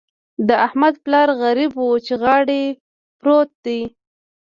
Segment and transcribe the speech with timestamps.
[0.47, 2.61] د احمد پلار غريب وچې غاړې
[3.19, 3.81] پروت دی.